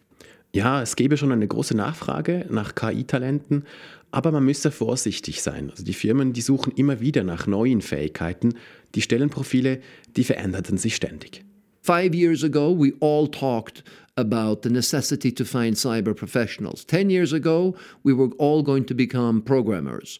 Ja, 0.52 0.82
es 0.82 0.96
gäbe 0.96 1.16
schon 1.16 1.32
eine 1.32 1.46
große 1.46 1.76
Nachfrage 1.76 2.46
nach 2.50 2.74
KI-Talenten, 2.74 3.64
aber 4.10 4.32
man 4.32 4.44
müsse 4.44 4.70
vorsichtig 4.72 5.42
sein. 5.42 5.70
Also 5.70 5.84
die 5.84 5.94
Firmen, 5.94 6.32
die 6.32 6.40
suchen 6.40 6.72
immer 6.74 7.00
wieder 7.00 7.22
nach 7.22 7.46
neuen 7.46 7.82
Fähigkeiten. 7.82 8.54
Die 8.96 9.02
Stellenprofile, 9.02 9.80
die 10.16 10.24
veränderten 10.24 10.78
sich 10.78 10.96
ständig. 10.96 11.44
Five 11.80 12.14
years 12.14 12.42
ago, 12.42 12.70
we 12.70 12.92
all 13.00 13.26
talked 13.26 13.82
about 14.16 14.62
the 14.62 14.70
necessity 14.70 15.32
to 15.32 15.44
find 15.44 15.76
cyber 15.76 16.14
professionals. 16.14 16.84
Ten 16.84 17.08
years 17.08 17.32
ago, 17.32 17.74
we 18.02 18.12
were 18.12 18.28
all 18.38 18.62
going 18.62 18.84
to 18.86 18.94
become 18.94 19.40
programmers. 19.40 20.18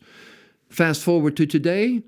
Fast 0.69 1.03
forward 1.03 1.37
to 1.37 1.47
today, 1.47 2.03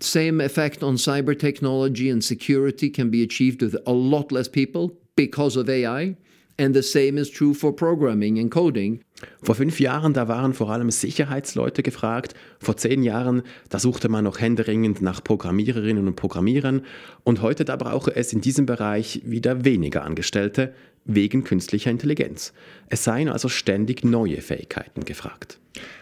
same 0.00 0.40
effect 0.40 0.82
on 0.82 0.94
cyber 0.94 1.38
technology 1.38 2.08
and 2.08 2.22
security 2.22 2.88
can 2.90 3.10
be 3.10 3.22
achieved 3.22 3.60
with 3.60 3.76
a 3.86 3.92
lot 3.92 4.30
less 4.30 4.48
people 4.48 4.96
because 5.16 5.56
of 5.56 5.68
AI. 5.68 6.16
And 6.58 6.74
the 6.74 6.82
same 6.82 7.18
is 7.18 7.30
true 7.30 7.54
for 7.54 7.72
programming 7.72 8.38
and 8.38 8.50
coding. 8.50 9.02
Vor 9.42 9.54
fünf 9.54 9.80
Jahren, 9.80 10.12
da 10.12 10.28
waren 10.28 10.54
vor 10.54 10.70
allem 10.70 10.90
Sicherheitsleute 10.90 11.82
gefragt. 11.82 12.34
Vor 12.58 12.76
zehn 12.76 13.02
Jahren, 13.02 13.42
da 13.68 13.78
suchte 13.78 14.08
man 14.08 14.24
noch 14.24 14.40
händeringend 14.40 15.02
nach 15.02 15.22
Programmiererinnen 15.22 16.06
und 16.06 16.16
Programmierern. 16.16 16.82
Und 17.24 17.42
heute, 17.42 17.64
da 17.64 17.76
brauche 17.76 18.14
es 18.14 18.32
in 18.32 18.40
diesem 18.40 18.66
Bereich 18.66 19.22
wieder 19.24 19.64
weniger 19.64 20.04
Angestellte 20.04 20.74
wegen 21.04 21.44
künstlicher 21.44 21.90
Intelligenz. 21.90 22.52
Es 22.88 23.04
seien 23.04 23.28
also 23.28 23.48
ständig 23.48 24.04
neue 24.04 24.40
Fähigkeiten 24.40 25.04
gefragt. 25.04 25.58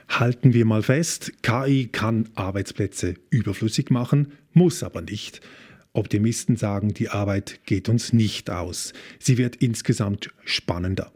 Halten 0.09 0.55
wir 0.55 0.65
mal 0.65 0.83
fest, 0.83 1.33
KI 1.43 1.89
kann 1.91 2.29
Arbeitsplätze 2.35 3.15
überflüssig 3.31 3.91
machen, 3.91 4.33
muss 4.53 4.83
aber 4.83 5.03
nicht. 5.03 5.41
Optimisten 5.93 6.57
sagen, 6.57 6.95
die 6.95 7.09
Arbeit 7.09 7.61
geht 7.65 7.89
uns 7.89 8.13
nicht 8.13 8.51
aus. 8.51 8.93
Sie 9.19 9.39
wird 9.39 9.57
insgesamt 9.57 10.31
spannender. 10.45 11.13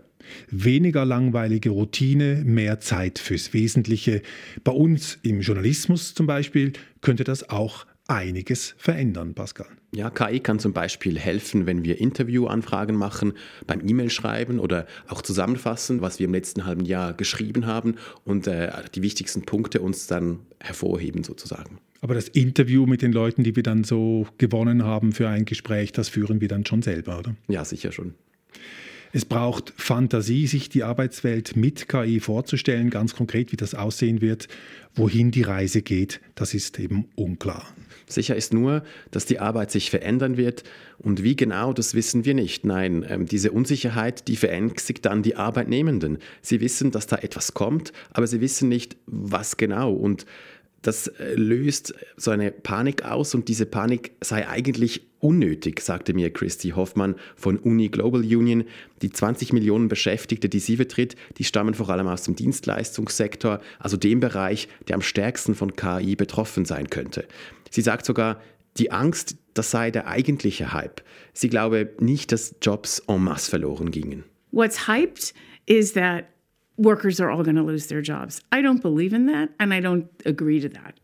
Weniger 0.51 1.05
langweilige 1.05 1.71
Routine, 1.71 2.43
mehr 2.45 2.81
Zeit 2.81 3.19
fürs 3.19 3.53
Wesentliche. 3.53 4.23
Bei 4.65 4.73
uns 4.73 5.19
im 5.23 5.41
Journalismus 5.41 6.15
zum 6.15 6.27
Beispiel 6.27 6.73
könnte 7.01 7.25
das 7.25 7.49
auch 7.51 7.87
einiges 8.09 8.75
verändern, 8.79 9.35
Pascal. 9.35 9.69
Ja, 9.95 10.11
KI 10.11 10.41
kann 10.41 10.59
zum 10.59 10.73
Beispiel 10.73 11.19
helfen, 11.19 11.67
wenn 11.67 11.85
wir 11.85 12.01
Interviewanfragen 12.01 12.97
machen, 12.97 13.35
beim 13.67 13.87
E-Mail 13.87 14.11
schreiben 14.11 14.59
oder 14.59 14.87
auch 15.09 15.23
zusammenfassen, 15.23 16.01
was 16.01 16.19
wir 16.19 16.27
im 16.27 16.33
letzten 16.33 16.65
halben 16.65 16.85
Jahr 16.85 17.13
geschrieben 17.13 17.67
haben 17.67 17.97
und 18.25 18.47
äh, 18.47 18.71
die 18.95 19.03
wichtigsten 19.03 19.43
Punkte 19.43 19.81
uns 19.81 20.07
dann 20.07 20.41
hervorheben 20.61 21.25
sozusagen. 21.25 21.79
Aber 22.01 22.15
das 22.15 22.29
Interview 22.29 22.87
mit 22.87 23.01
den 23.03 23.13
Leuten, 23.13 23.45
die 23.45 23.55
wir 23.55 23.63
dann 23.63 23.85
so 23.85 24.27
gewonnen 24.39 24.83
haben 24.85 25.13
für 25.13 25.29
ein 25.29 25.45
Gespräch, 25.45 25.93
das 25.93 26.09
führen 26.09 26.41
wir 26.41 26.49
dann 26.49 26.67
schon 26.67 26.83
selber, 26.83 27.19
oder? 27.19 27.37
Ja, 27.49 27.65
sicher 27.65 27.93
schon. 27.93 28.15
Es 29.15 29.27
braucht 29.27 29.75
Fantasie, 29.77 30.47
sich 30.47 30.71
die 30.71 30.85
Arbeitswelt 30.85 31.55
mit 31.55 31.87
KI 31.87 32.19
vorzustellen, 32.19 32.89
ganz 32.89 33.15
konkret, 33.15 33.53
wie 33.53 33.57
das 33.57 33.75
aussehen 33.75 34.23
wird. 34.23 34.49
Wohin 34.95 35.31
die 35.31 35.43
Reise 35.43 35.83
geht, 35.83 36.23
das 36.35 36.55
ist 36.55 36.79
eben 36.79 37.05
unklar. 37.15 37.67
Sicher 38.07 38.37
ist 38.37 38.55
nur, 38.55 38.83
dass 39.11 39.27
die 39.27 39.39
Arbeit 39.39 39.71
sich 39.71 39.91
verändern 39.91 40.39
wird 40.39 40.65
und 40.99 41.23
wie 41.23 41.37
genau, 41.37 41.75
das 41.75 41.95
wissen 41.95 42.25
wir 42.25 42.33
nicht. 42.33 42.65
Nein, 42.65 43.05
ähm, 43.07 43.27
diese 43.27 43.53
Unsicherheit, 43.53 44.29
die 44.29 44.37
verängstigt 44.37 45.05
dann 45.05 45.23
die 45.23 45.37
Arbeitnehmenden. 45.37 46.17
Sie 46.41 46.61
wissen, 46.61 46.91
dass 46.91 47.07
da 47.07 47.17
etwas 47.17 47.53
kommt, 47.53 47.93
aber 48.13 48.27
sie 48.27 48.41
wissen 48.41 48.71
nicht, 48.71 48.97
was 49.07 49.59
genau. 49.59 49.93
Und 49.93 50.25
das 50.83 51.07
äh, 51.07 51.35
löst 51.35 51.95
so 52.17 52.31
eine 52.31 52.51
Panik 52.51 53.05
aus 53.05 53.35
und 53.35 53.49
diese 53.49 53.67
Panik 53.67 54.13
sei 54.21 54.47
eigentlich 54.49 55.07
unnötig, 55.21 55.81
sagte 55.81 56.15
mir 56.15 56.33
Christy 56.33 56.71
Hoffmann 56.71 57.15
von 57.37 57.57
Uni 57.57 57.89
Global 57.89 58.21
Union. 58.21 58.65
Die 59.01 59.11
20 59.11 59.53
Millionen 59.53 59.89
Beschäftigte, 59.89 60.49
die 60.49 60.59
sie 60.59 60.77
vertritt, 60.77 61.15
die 61.39 61.45
stammen 61.45 61.75
vor 61.75 61.89
allem 61.89 62.09
aus 62.09 62.25
dem 62.25 62.35
Dienstleistungssektor, 62.35 63.61
also 63.79 63.97
dem 63.97 64.21
Bereich, 64.21 64.69
der 64.89 64.97
am 64.97 65.03
stärksten 65.03 65.55
von 65.55 65.77
KI 65.77 66.17
betroffen 66.17 66.65
sein 66.65 66.91
könnte. 66.91 67.27
Sie 67.71 67.83
sagt 67.83 68.05
sogar, 68.05 68.41
die 68.79 68.91
Angst, 68.91 69.37
das 69.55 69.71
sei 69.71 69.91
der 69.91 70.09
eigentliche 70.09 70.73
Hype. 70.73 71.03
Sie 71.33 71.49
glaube 71.49 71.91
nicht, 72.01 72.33
dass 72.33 72.57
Jobs 72.61 73.01
en 73.07 73.23
masse 73.23 73.49
verloren 73.51 73.91
gingen. 73.91 74.25
What's 74.51 74.89
hyped 74.89 75.35
is 75.67 75.93
that 75.93 76.25
workers 76.77 77.21
are 77.21 77.31
all 77.31 77.43
going 77.43 77.57
to 77.57 77.63
lose 77.63 77.87
their 77.87 78.03
jobs. 78.03 78.41
I 78.51 78.63
don't 78.63 78.83
believe 78.83 79.13
in 79.13 79.27
that 79.27 79.51
and 79.59 79.73
I 79.73 79.81
don't 79.81 80.09
agree 80.25 80.61
to 80.61 80.69
that. 80.71 80.95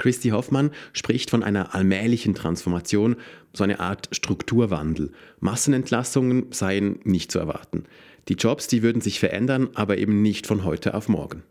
Christi 0.00 0.30
Hoffmann 0.30 0.70
spricht 0.94 1.28
von 1.28 1.42
einer 1.42 1.74
allmählichen 1.74 2.34
Transformation, 2.34 3.16
so 3.52 3.64
eine 3.64 3.80
Art 3.80 4.08
Strukturwandel. 4.12 5.12
Massenentlassungen 5.40 6.46
seien 6.52 7.00
nicht 7.04 7.30
zu 7.30 7.38
erwarten. 7.38 7.84
Die 8.28 8.34
Jobs, 8.34 8.66
die 8.66 8.82
würden 8.82 9.02
sich 9.02 9.20
verändern, 9.20 9.68
aber 9.74 9.98
eben 9.98 10.22
nicht 10.22 10.46
von 10.46 10.64
heute 10.64 10.94
auf 10.94 11.08
morgen. 11.08 11.42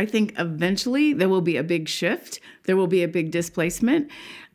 I 0.00 0.06
think 0.06 0.36
eventually 0.38 1.14
there 1.14 1.30
will 1.30 1.42
be 1.42 1.58
a 1.58 1.62
big 1.62 1.88
shift. 1.88 2.40
There 2.64 2.76
will 2.76 2.88
be 2.88 3.04
a 3.04 3.06
big 3.06 3.30
displacement. 3.30 4.10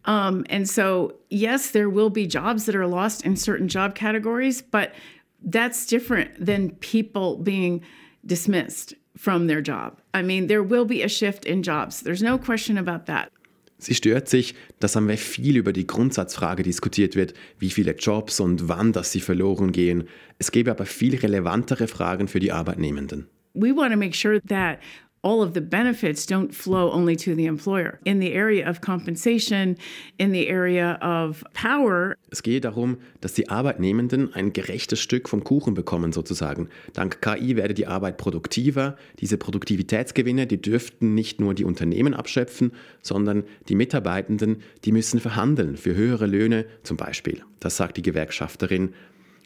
Um, 0.06 0.44
and 0.50 0.68
so, 0.68 1.14
yes, 1.30 1.72
there 1.72 1.90
will 1.90 2.10
be 2.10 2.28
jobs 2.28 2.66
that 2.66 2.76
are 2.76 2.88
lost 2.88 3.24
in 3.24 3.36
certain 3.38 3.68
job 3.68 3.94
categories, 3.94 4.62
but 4.62 4.94
that's 5.42 5.86
different 5.86 6.32
than 6.44 6.72
people 6.80 7.38
being 7.38 7.82
dismissed 8.28 8.96
from 9.16 9.48
their 9.48 9.62
job. 9.62 9.98
I 10.14 10.22
mean, 10.22 10.48
there 10.48 10.64
will 10.64 10.86
be 10.86 11.04
a 11.04 11.10
shift 11.10 11.46
in 11.46 11.64
jobs. 11.64 12.02
There's 12.04 12.22
no 12.22 12.38
question 12.38 12.78
about 12.78 13.06
that. 13.06 13.32
Sie 13.80 13.94
stört 13.94 14.28
sich, 14.28 14.56
dass 14.80 14.98
am 14.98 15.08
WEF 15.08 15.22
viel 15.22 15.56
über 15.56 15.72
die 15.72 15.86
Grundsatzfrage 15.86 16.64
diskutiert 16.64 17.16
wird, 17.16 17.34
wie 17.60 17.70
viele 17.70 17.96
Jobs 17.96 18.40
und 18.40 18.68
wann 18.68 18.92
dass 18.92 19.12
sie 19.12 19.22
verloren 19.22 19.72
gehen. 19.72 20.08
Es 20.40 20.52
gäbe 20.52 20.72
aber 20.72 20.88
viel 20.88 21.16
relevantere 21.16 21.88
Fragen 21.88 22.28
für 22.28 22.40
die 22.40 22.52
Arbeitnehmenden. 22.52 23.28
We 23.54 23.76
want 23.76 23.92
to 23.92 23.98
make 23.98 24.16
sure 24.16 24.40
that 24.50 24.80
all 25.22 25.42
of 25.42 25.54
the 25.54 25.62
benefits 25.62 26.26
don't 26.26 26.54
flow 26.54 26.92
only 26.92 27.16
to 27.16 27.36
the 27.36 27.46
employer. 27.46 28.00
In 28.06 28.20
the 28.20 28.34
area 28.34 28.70
of 28.70 28.82
compensation, 28.82 29.78
in 30.18 30.32
the 30.32 30.48
area 30.48 30.98
of 31.02 31.44
power. 31.54 32.16
Es 32.30 32.44
gehe 32.44 32.62
darum, 32.62 32.98
dass 33.22 33.34
die 33.34 33.50
Arbeitnehmenden 33.50 34.34
ein 34.34 34.54
gerechtes 34.54 35.00
Stück 35.00 35.30
vom 35.30 35.44
Kuchen 35.44 35.74
bekommen 35.74 36.12
sozusagen. 36.12 36.70
Dank 36.94 37.22
KI 37.22 37.56
werde 37.56 37.74
die 37.74 37.88
Arbeit 37.88 38.18
produktiver. 38.18 38.98
Diese 39.20 39.38
Produktivitätsgewinne, 39.38 40.48
die 40.48 40.62
dürften 40.62 41.14
nicht 41.14 41.40
nur 41.40 41.54
die 41.54 41.66
Unternehmen 41.66 42.14
abschöpfen, 42.14 42.72
sondern 43.02 43.44
die 43.70 43.76
Mitarbeitenden, 43.76 44.62
die 44.86 44.92
müssen 44.92 45.20
verhandeln 45.20 45.78
für 45.78 45.96
höhere 45.96 46.28
Löhne 46.28 46.66
zum 46.84 46.98
Beispiel. 46.98 47.44
Das 47.60 47.78
sagt 47.78 47.98
die 47.98 48.02
Gewerkschafterin. 48.02 48.94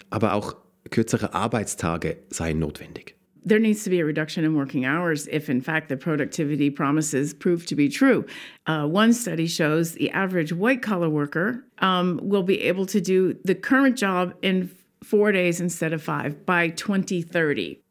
Aber 0.09 0.33
auch 0.33 0.55
kürzere 0.89 1.33
Arbeitstage 1.33 2.17
seien 2.29 2.59
notwendig. 2.59 3.15
There 3.43 3.59
needs 3.59 3.83
to 3.83 3.89
be 3.89 3.99
a 3.99 4.05
reduction 4.05 4.43
in 4.43 4.55
working 4.55 4.85
hours 4.85 5.27
if, 5.31 5.49
in 5.49 5.61
fact, 5.61 5.89
the 5.89 5.97
productivity 5.97 6.69
promises 6.69 7.33
prove 7.33 7.65
to 7.65 7.75
be 7.75 7.89
true. 7.89 8.25
Uh, 8.67 8.85
one 8.85 9.13
study 9.13 9.47
shows 9.47 9.93
the 9.93 10.11
average 10.11 10.53
white 10.53 10.81
collar 10.81 11.09
worker 11.09 11.63
um, 11.79 12.19
will 12.21 12.43
be 12.43 12.61
able 12.61 12.85
to 12.85 13.01
do 13.01 13.35
the 13.43 13.55
current 13.55 13.97
job 13.97 14.33
in 14.41 14.69
four 15.03 15.31
days 15.31 15.59
instead 15.59 15.93
of 15.93 16.01
five 16.01 16.45
by 16.45 16.69
2030. 16.69 17.81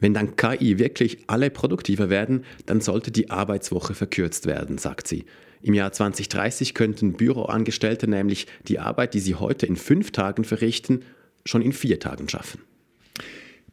Wenn 0.00 0.14
dann 0.14 0.36
KI 0.36 0.78
wirklich 0.78 1.18
alle 1.26 1.50
produktiver 1.50 2.08
werden, 2.08 2.44
dann 2.66 2.80
sollte 2.80 3.10
die 3.10 3.30
Arbeitswoche 3.30 3.94
verkürzt 3.94 4.46
werden, 4.46 4.78
sagt 4.78 5.08
sie. 5.08 5.24
Im 5.60 5.74
Jahr 5.74 5.92
2030 5.92 6.74
könnten 6.74 7.14
Büroangestellte 7.14 8.08
nämlich 8.08 8.46
die 8.68 8.78
Arbeit, 8.78 9.14
die 9.14 9.20
sie 9.20 9.34
heute 9.34 9.66
in 9.66 9.76
fünf 9.76 10.12
Tagen 10.12 10.44
verrichten, 10.44 11.02
schon 11.44 11.62
in 11.62 11.72
vier 11.72 11.98
Tagen 11.98 12.28
schaffen. 12.28 12.60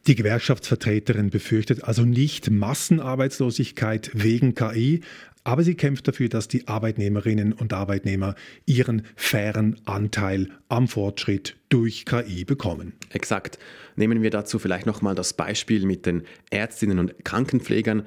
Die 0.06 0.14
Gewerkschaftsvertreterin 0.14 1.30
befürchtet 1.30 1.82
also 1.82 2.02
nicht 2.02 2.48
Massenarbeitslosigkeit 2.48 4.12
wegen 4.14 4.54
KI, 4.54 5.00
aber 5.42 5.64
sie 5.64 5.74
kämpft 5.74 6.06
dafür, 6.06 6.28
dass 6.28 6.46
die 6.46 6.68
Arbeitnehmerinnen 6.68 7.52
und 7.52 7.72
Arbeitnehmer 7.72 8.36
ihren 8.66 9.02
fairen 9.16 9.80
Anteil 9.84 10.48
am 10.68 10.86
Fortschritt 10.86 11.56
durch 11.70 12.04
KI 12.04 12.44
bekommen. 12.44 12.92
Exakt. 13.12 13.58
Nehmen 13.96 14.22
wir 14.22 14.30
dazu 14.30 14.60
vielleicht 14.60 14.86
nochmal 14.86 15.16
das 15.16 15.32
Beispiel 15.32 15.84
mit 15.86 16.06
den 16.06 16.22
Ärztinnen 16.50 17.00
und 17.00 17.24
Krankenpflegern. 17.24 18.04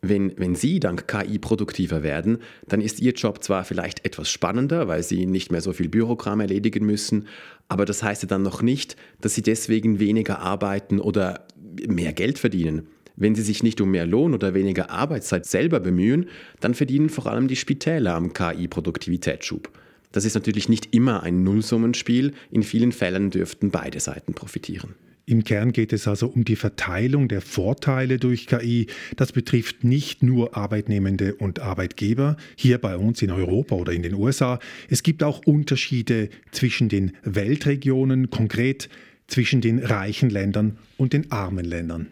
Wenn, 0.00 0.32
wenn 0.36 0.54
Sie 0.54 0.78
dank 0.78 1.08
KI 1.08 1.38
produktiver 1.38 2.02
werden, 2.02 2.38
dann 2.68 2.80
ist 2.80 3.00
Ihr 3.00 3.12
Job 3.12 3.42
zwar 3.42 3.64
vielleicht 3.64 4.04
etwas 4.04 4.30
spannender, 4.30 4.86
weil 4.86 5.02
Sie 5.02 5.26
nicht 5.26 5.50
mehr 5.50 5.60
so 5.60 5.72
viel 5.72 5.88
Bürokram 5.88 6.40
erledigen 6.40 6.86
müssen, 6.86 7.26
aber 7.68 7.84
das 7.84 8.02
heißt 8.02 8.22
ja 8.22 8.28
dann 8.28 8.42
noch 8.42 8.62
nicht, 8.62 8.96
dass 9.20 9.34
Sie 9.34 9.42
deswegen 9.42 9.98
weniger 9.98 10.38
arbeiten 10.38 11.00
oder 11.00 11.46
mehr 11.86 12.12
Geld 12.12 12.38
verdienen. 12.38 12.88
Wenn 13.20 13.34
sie 13.34 13.42
sich 13.42 13.64
nicht 13.64 13.80
um 13.80 13.90
mehr 13.90 14.06
Lohn 14.06 14.32
oder 14.32 14.54
weniger 14.54 14.90
Arbeitszeit 14.90 15.44
selber 15.44 15.80
bemühen, 15.80 16.28
dann 16.60 16.74
verdienen 16.74 17.08
vor 17.08 17.26
allem 17.26 17.48
die 17.48 17.56
Spitäler 17.56 18.14
am 18.14 18.32
KI-Produktivitätsschub. 18.32 19.70
Das 20.12 20.24
ist 20.24 20.34
natürlich 20.34 20.68
nicht 20.68 20.94
immer 20.94 21.24
ein 21.24 21.42
Nullsummenspiel, 21.42 22.32
in 22.52 22.62
vielen 22.62 22.92
Fällen 22.92 23.30
dürften 23.30 23.72
beide 23.72 23.98
Seiten 23.98 24.34
profitieren. 24.34 24.94
Im 25.28 25.44
Kern 25.44 25.72
geht 25.72 25.92
es 25.92 26.08
also 26.08 26.26
um 26.28 26.46
die 26.46 26.56
Verteilung 26.56 27.28
der 27.28 27.42
Vorteile 27.42 28.16
durch 28.18 28.46
KI. 28.46 28.86
Das 29.16 29.32
betrifft 29.32 29.84
nicht 29.84 30.22
nur 30.22 30.56
Arbeitnehmende 30.56 31.34
und 31.34 31.60
Arbeitgeber, 31.60 32.38
hier 32.56 32.78
bei 32.78 32.96
uns 32.96 33.20
in 33.20 33.30
Europa 33.30 33.74
oder 33.74 33.92
in 33.92 34.02
den 34.02 34.14
USA. 34.14 34.58
Es 34.88 35.02
gibt 35.02 35.22
auch 35.22 35.44
Unterschiede 35.44 36.30
zwischen 36.50 36.88
den 36.88 37.12
Weltregionen, 37.24 38.30
konkret 38.30 38.88
zwischen 39.26 39.60
den 39.60 39.80
reichen 39.80 40.30
Ländern 40.30 40.78
und 40.96 41.12
den 41.12 41.30
armen 41.30 41.66
Ländern. 41.66 42.06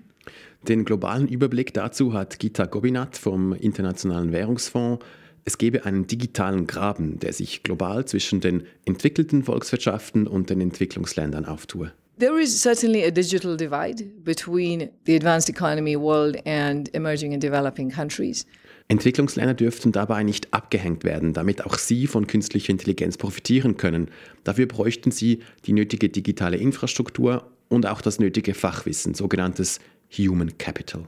Den 0.68 0.84
globalen 0.84 1.26
Überblick 1.26 1.72
dazu 1.72 2.12
hat 2.12 2.38
Gita 2.38 2.66
Gobinath 2.66 3.16
vom 3.16 3.54
Internationalen 3.54 4.30
Währungsfonds. 4.30 5.02
Es 5.46 5.56
gebe 5.56 5.86
einen 5.86 6.06
digitalen 6.06 6.66
Graben, 6.66 7.18
der 7.18 7.32
sich 7.32 7.62
global 7.62 8.04
zwischen 8.04 8.42
den 8.42 8.64
entwickelten 8.84 9.44
Volkswirtschaften 9.44 10.26
und 10.26 10.50
den 10.50 10.60
Entwicklungsländern 10.60 11.46
auftue. 11.46 11.92
There 12.18 12.40
is 12.40 12.62
certainly 12.62 13.04
a 13.04 13.10
digital 13.10 13.58
divide 13.58 14.24
between 14.24 14.88
the 15.04 15.16
advanced 15.16 15.50
economy 15.50 15.96
world 15.96 16.38
and 16.46 16.88
emerging 16.94 17.34
and 17.34 17.42
developing 17.42 17.90
countries. 17.90 18.46
Entwicklungsländer 18.88 19.52
dürften 19.52 19.92
dabei 19.92 20.22
nicht 20.22 20.54
abgehängt 20.54 21.04
werden, 21.04 21.34
damit 21.34 21.66
auch 21.66 21.76
sie 21.76 22.06
von 22.06 22.26
künstlicher 22.26 22.70
Intelligenz 22.70 23.18
profitieren 23.18 23.76
können. 23.76 24.10
Dafür 24.44 24.64
bräuchten 24.64 25.10
sie 25.10 25.40
die 25.66 25.74
nötige 25.74 26.08
digitale 26.08 26.56
Infrastruktur 26.56 27.50
und 27.68 27.84
auch 27.84 28.00
das 28.00 28.18
nötige 28.18 28.54
Fachwissen, 28.54 29.12
sogenanntes 29.12 29.78
Human 30.16 30.56
Capital. 30.56 31.06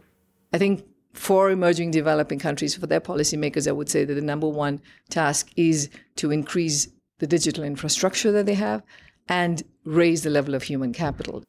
I 0.55 0.59
think 0.59 0.85
for 1.15 1.49
emerging 1.49 1.91
developing 1.91 2.38
countries, 2.38 2.75
for 2.75 2.87
their 2.87 3.00
policymakers, 3.00 3.67
I 3.67 3.73
would 3.73 3.88
say 3.88 4.05
that 4.05 4.15
the 4.15 4.21
number 4.23 4.49
one 4.49 4.81
task 5.09 5.49
is 5.57 5.88
to 6.17 6.31
increase 6.31 6.91
the 7.19 7.27
digital 7.27 7.65
infrastructure 7.65 8.31
that 8.33 8.45
they 8.45 8.57
have 8.57 8.83
and 9.28 9.64
raise 9.87 10.23
the 10.23 10.28
level 10.28 10.54
of 10.54 10.64
human 10.64 10.92
capital. 10.92 11.42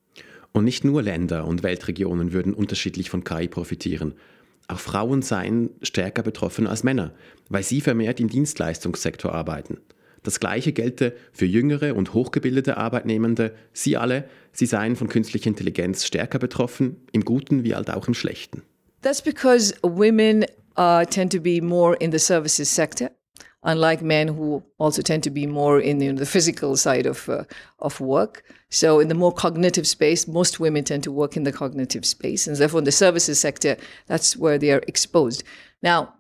Und 0.51 0.63
nicht 0.63 0.83
nur 0.83 1.01
Länder 1.01 1.45
und 1.45 1.63
Weltregionen 1.63 2.33
würden 2.33 2.53
unterschiedlich 2.53 3.09
von 3.09 3.23
KI 3.23 3.47
profitieren. 3.47 4.13
Auch 4.67 4.79
Frauen 4.79 5.21
seien 5.21 5.71
stärker 5.81 6.21
betroffen 6.21 6.67
als 6.67 6.83
Männer, 6.83 7.13
weil 7.49 7.63
sie 7.63 7.81
vermehrt 7.81 8.19
im 8.19 8.29
Dienstleistungssektor 8.29 9.33
arbeiten. 9.33 9.77
Das 10.23 10.39
Gleiche 10.39 10.73
gelte 10.73 11.15
für 11.31 11.45
jüngere 11.45 11.95
und 11.95 12.13
hochgebildete 12.13 12.77
Arbeitnehmende. 12.77 13.55
Sie 13.73 13.97
alle, 13.97 14.25
sie 14.51 14.65
seien 14.65 14.95
von 14.95 15.07
künstlicher 15.07 15.47
Intelligenz 15.47 16.05
stärker 16.05 16.39
betroffen, 16.39 16.97
im 17.11 17.23
Guten 17.23 17.63
wie 17.63 17.75
halt 17.75 17.89
auch 17.89 18.07
im 18.07 18.13
Schlechten. 18.13 18.63
That's 19.01 19.21
because 19.21 19.73
women 19.81 20.45
uh, 20.77 21.05
tend 21.05 21.31
to 21.31 21.39
be 21.39 21.61
more 21.61 21.95
in 21.95 22.11
the 22.11 22.19
services 22.19 22.73
sector. 22.73 23.11
Unlike 23.63 24.01
men 24.01 24.27
who 24.27 24.63
also 24.77 25.01
tend 25.01 25.23
to 25.23 25.29
be 25.29 25.45
more 25.45 25.79
in 25.79 25.99
you 25.99 26.13
know, 26.13 26.19
the 26.19 26.25
physical 26.25 26.77
side 26.77 27.05
of, 27.05 27.27
uh, 27.27 27.43
of 27.79 27.99
work. 27.99 28.43
So, 28.69 28.99
in 28.99 29.07
the 29.07 29.15
more 29.15 29.33
cognitive 29.33 29.87
space, 29.87 30.27
most 30.27 30.59
women 30.59 30.83
tend 30.83 31.03
to 31.03 31.11
work 31.11 31.35
in 31.35 31.43
the 31.43 31.51
cognitive 31.51 32.05
space. 32.05 32.47
And 32.47 32.55
therefore, 32.55 32.79
in 32.79 32.85
the 32.85 32.91
services 32.91 33.39
sector, 33.39 33.77
that's 34.07 34.37
where 34.37 34.57
they 34.57 34.71
are 34.71 34.83
exposed. 34.87 35.43
Now, 35.81 36.13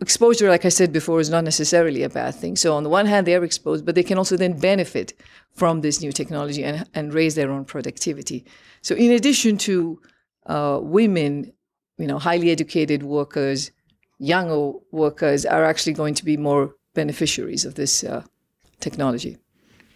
exposure, 0.00 0.48
like 0.48 0.64
I 0.64 0.68
said 0.68 0.92
before, 0.92 1.20
is 1.20 1.30
not 1.30 1.44
necessarily 1.44 2.02
a 2.02 2.10
bad 2.10 2.34
thing. 2.34 2.56
So, 2.56 2.76
on 2.76 2.82
the 2.82 2.90
one 2.90 3.06
hand, 3.06 3.26
they 3.26 3.34
are 3.34 3.44
exposed, 3.44 3.84
but 3.84 3.94
they 3.94 4.02
can 4.02 4.18
also 4.18 4.36
then 4.36 4.58
benefit 4.58 5.14
from 5.54 5.80
this 5.80 6.00
new 6.00 6.12
technology 6.12 6.62
and, 6.62 6.86
and 6.94 7.14
raise 7.14 7.34
their 7.34 7.50
own 7.50 7.64
productivity. 7.64 8.44
So, 8.82 8.94
in 8.94 9.12
addition 9.12 9.56
to 9.58 10.00
uh, 10.46 10.78
women, 10.82 11.52
you 11.98 12.06
know, 12.06 12.18
highly 12.18 12.50
educated 12.50 13.02
workers, 13.02 13.70
younger 14.18 14.74
workers 14.90 15.46
are 15.46 15.64
actually 15.64 15.94
going 15.94 16.14
to 16.14 16.24
be 16.24 16.36
more 16.36 16.74
beneficiaries 16.94 17.66
of 17.66 17.74
this 17.74 18.02
uh, 18.04 18.22
technology. 18.80 19.38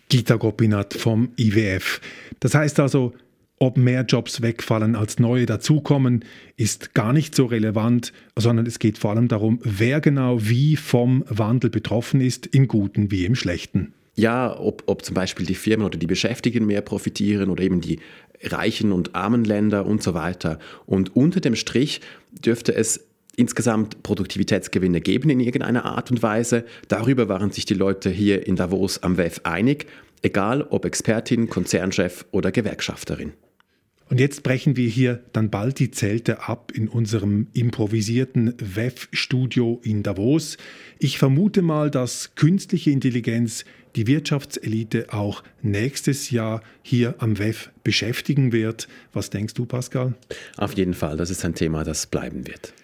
Gita 0.08 0.36
Gopinath 0.36 0.94
vom 0.94 1.30
IWF. 1.36 2.00
Das 2.40 2.54
heißt 2.54 2.80
also, 2.80 3.12
ob 3.58 3.76
mehr 3.76 4.04
Jobs 4.04 4.40
wegfallen 4.40 4.96
als 4.96 5.18
neue 5.18 5.44
dazukommen, 5.44 6.24
ist 6.56 6.94
gar 6.94 7.12
nicht 7.12 7.34
so 7.34 7.44
relevant, 7.44 8.12
sondern 8.34 8.66
es 8.66 8.78
geht 8.78 8.96
vor 8.96 9.10
allem 9.10 9.28
darum, 9.28 9.60
wer 9.62 10.00
genau 10.00 10.38
wie 10.40 10.76
vom 10.76 11.24
Wandel 11.28 11.68
betroffen 11.68 12.22
ist, 12.22 12.46
im 12.46 12.68
Guten 12.68 13.10
wie 13.10 13.26
im 13.26 13.34
Schlechten. 13.34 13.92
Ja, 14.16 14.58
ob, 14.58 14.82
ob 14.86 15.04
zum 15.04 15.14
Beispiel 15.14 15.46
die 15.46 15.54
Firmen 15.54 15.86
oder 15.86 15.98
die 15.98 16.06
Beschäftigten 16.06 16.66
mehr 16.66 16.80
profitieren 16.80 17.50
oder 17.50 17.62
eben 17.62 17.80
die 17.80 18.00
reichen 18.42 18.92
und 18.92 19.14
armen 19.14 19.44
Länder 19.44 19.86
und 19.86 20.02
so 20.02 20.14
weiter. 20.14 20.58
Und 20.86 21.14
unter 21.14 21.40
dem 21.40 21.54
Strich 21.54 22.00
dürfte 22.32 22.74
es 22.74 23.09
insgesamt 23.40 24.02
Produktivitätsgewinne 24.02 25.00
geben 25.00 25.30
in 25.30 25.40
irgendeiner 25.40 25.86
Art 25.86 26.10
und 26.10 26.22
Weise. 26.22 26.64
Darüber 26.88 27.28
waren 27.28 27.50
sich 27.50 27.64
die 27.64 27.74
Leute 27.74 28.10
hier 28.10 28.46
in 28.46 28.56
Davos 28.56 29.02
am 29.02 29.16
WEF 29.16 29.40
einig, 29.44 29.86
egal 30.22 30.62
ob 30.62 30.84
Expertin, 30.84 31.48
Konzernchef 31.48 32.26
oder 32.30 32.52
Gewerkschafterin. 32.52 33.32
Und 34.10 34.18
jetzt 34.18 34.42
brechen 34.42 34.76
wir 34.76 34.88
hier 34.88 35.22
dann 35.32 35.50
bald 35.50 35.78
die 35.78 35.92
Zelte 35.92 36.48
ab 36.48 36.72
in 36.74 36.88
unserem 36.88 37.46
improvisierten 37.52 38.54
WEF-Studio 38.58 39.80
in 39.84 40.02
Davos. 40.02 40.56
Ich 40.98 41.16
vermute 41.16 41.62
mal, 41.62 41.90
dass 41.92 42.34
künstliche 42.34 42.90
Intelligenz 42.90 43.64
die 43.96 44.08
Wirtschaftselite 44.08 45.12
auch 45.12 45.44
nächstes 45.62 46.30
Jahr 46.30 46.62
hier 46.82 47.14
am 47.18 47.38
WEF 47.38 47.70
beschäftigen 47.84 48.52
wird. 48.52 48.88
Was 49.12 49.30
denkst 49.30 49.54
du, 49.54 49.64
Pascal? 49.64 50.14
Auf 50.56 50.76
jeden 50.76 50.94
Fall, 50.94 51.16
das 51.16 51.30
ist 51.30 51.44
ein 51.44 51.54
Thema, 51.54 51.84
das 51.84 52.06
bleiben 52.06 52.48
wird. 52.48 52.74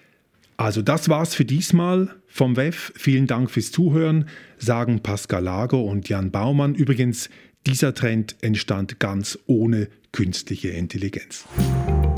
Also 0.56 0.82
das 0.82 1.08
war's 1.08 1.34
für 1.34 1.44
diesmal 1.44 2.14
vom 2.26 2.56
WEF. 2.56 2.92
Vielen 2.96 3.26
Dank 3.26 3.50
fürs 3.50 3.72
Zuhören, 3.72 4.28
sagen 4.56 5.00
Pascal 5.00 5.44
Lager 5.44 5.82
und 5.82 6.08
Jan 6.08 6.30
Baumann. 6.30 6.74
Übrigens, 6.74 7.28
dieser 7.66 7.94
Trend 7.94 8.36
entstand 8.40 8.98
ganz 8.98 9.38
ohne 9.46 9.88
künstliche 10.12 10.68
Intelligenz. 10.68 11.44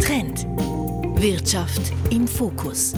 Trend. 0.00 0.46
Wirtschaft 1.20 1.92
im 2.10 2.28
Fokus. 2.28 2.94